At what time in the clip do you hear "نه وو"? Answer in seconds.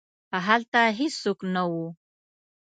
1.53-1.85